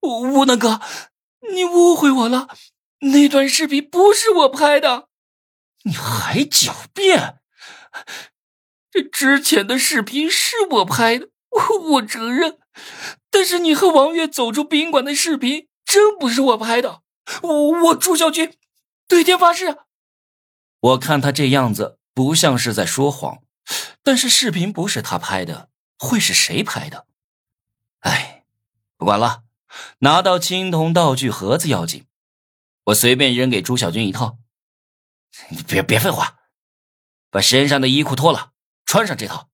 [0.00, 0.80] 吴吴能哥，
[1.52, 2.48] 你误会我了，
[3.00, 5.08] 那段视频不是我拍的。
[5.84, 7.40] 你还狡辩？
[8.90, 12.58] 这之前的视频是我拍的，我我承认。
[13.30, 17.02] 但是你和王月走出宾馆的视频真不是我拍的，
[17.42, 18.56] 我我朱小军
[19.06, 19.76] 对天发誓。
[20.80, 23.42] 我看他这样子不像是在说谎，
[24.02, 27.06] 但是视频不是他拍的，会是谁拍的？
[28.00, 28.44] 哎，
[28.96, 29.42] 不管了，
[29.98, 32.06] 拿到青铜道具盒子要紧。
[32.84, 34.38] 我随便扔给朱小军一套。
[35.50, 36.40] 你别别废话，
[37.30, 38.52] 把身上的衣裤脱了，
[38.84, 39.48] 穿上这套。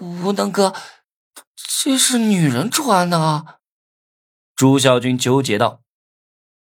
[0.00, 0.74] 吴吴能哥，
[1.54, 3.58] 这是女人穿的啊！
[4.56, 5.82] 朱小军纠结道：“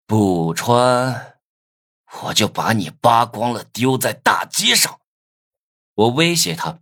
[0.07, 1.41] 不穿，
[2.23, 5.01] 我就把你扒光了丢在大街上。”
[5.95, 6.81] 我威胁他：“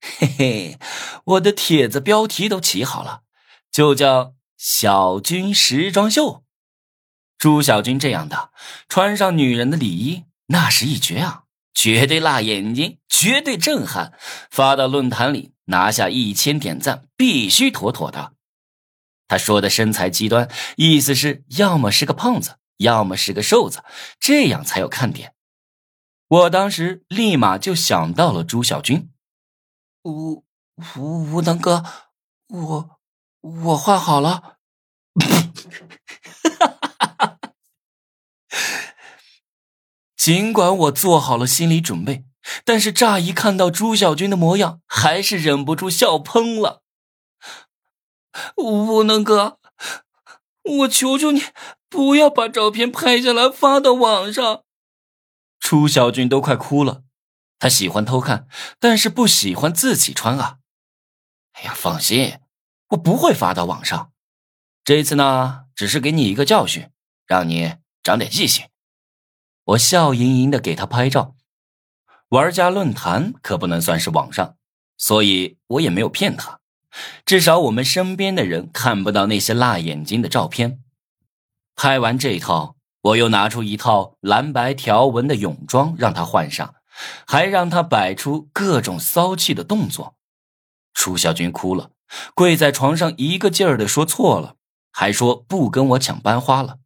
[0.00, 0.78] 嘿嘿，
[1.24, 3.23] 我的帖子标题都起好了，
[3.74, 6.44] 就叫‘小军时装秀’。”
[7.36, 8.52] 朱小军这样的
[8.88, 11.42] 穿上女人的礼衣，那是一绝啊！
[11.74, 14.16] 绝对辣眼睛，绝对震撼！
[14.48, 18.34] 发到论坛里拿下一千点赞，必须妥妥的。
[19.26, 23.82] 他说的身材极端，意思是要么是个胖子，要么是个瘦子，
[24.20, 25.34] 这样才有看点。
[26.28, 29.10] 我当时立马就想到了朱小军。
[30.04, 30.44] 吴
[30.96, 31.84] 吴吴能哥，
[32.48, 33.00] 我
[33.44, 34.56] 我画好了。
[40.16, 42.24] 尽管我做好了心理准备，
[42.64, 46.82] 但是乍一看到朱小军的模样，还是忍不住笑喷了。
[48.56, 49.58] 无能哥，
[50.62, 51.42] 我求求你
[51.90, 54.62] 不要把照片拍下来发到网上。
[55.60, 57.02] 朱小军都快哭了，
[57.58, 58.48] 他喜欢偷看，
[58.80, 60.60] 但是不喜欢自己穿啊。
[61.52, 62.38] 哎呀，放心，
[62.94, 64.12] 我不会发到网上。
[64.84, 66.88] 这次呢，只是给你一个教训，
[67.26, 68.66] 让你长点记性。
[69.64, 71.34] 我笑盈盈的给他拍照，
[72.28, 74.56] 玩家论坛可不能算是网上，
[74.96, 76.60] 所以我也没有骗他。
[77.24, 80.80] 至少我们身边的人看不到那些辣眼睛的照片。
[81.74, 86.74] 拍完这一套，我又拿出一套蓝白条纹的泳装让他换上，
[87.26, 90.16] 还让他摆出各种骚气的动作。
[90.92, 91.90] 楚小军哭了，
[92.34, 94.56] 跪在床上一个劲儿的说错了，
[94.90, 96.78] 还说不跟我抢班花了。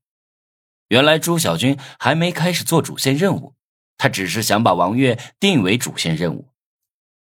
[0.89, 3.55] 原来朱小军还没开始做主线任务，
[3.99, 6.49] 他只是想把王月定为主线任务。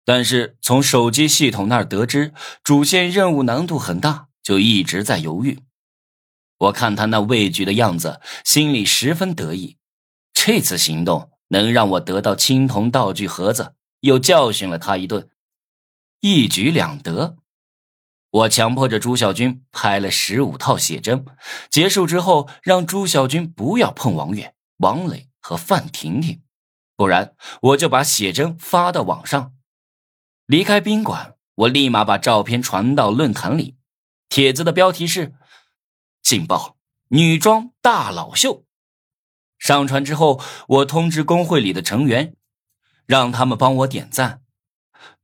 [0.05, 2.33] 但是从手机系统那儿得知
[2.63, 5.59] 主线任务难度很大，就一直在犹豫。
[6.57, 9.77] 我看他那畏惧的样子，心里十分得意。
[10.33, 15.29] 这次行动能让我得到青铜道具盒子，又教训了他一顿，
[16.21, 17.37] 一举两得。
[18.31, 21.25] 我强迫着朱小军拍了十五套写真，
[21.69, 26.41] 结束之后让朱小军不要碰王月、王磊和范婷婷，
[26.95, 29.53] 不然我就把写真发到网上。
[30.45, 33.75] 离开宾馆，我立马把照片传到论坛里，
[34.29, 35.33] 帖子的标题是
[36.23, 36.77] “劲爆
[37.09, 38.63] 女装大佬秀”。
[39.59, 42.35] 上传之后，我通知工会里的成员，
[43.05, 44.41] 让他们帮我点赞。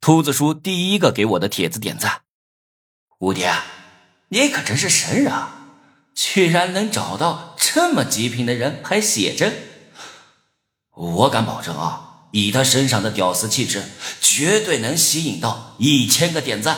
[0.02, 2.24] 秃子叔第一个给我的帖子点赞。
[3.20, 3.52] 吴爹，
[4.30, 5.70] 你可真是神人啊，
[6.14, 9.54] 居然能找到这么极品的人拍写真。
[10.94, 13.84] 我敢保证啊，以他身上的屌丝气质，
[14.22, 16.78] 绝对能吸引到一千个点赞。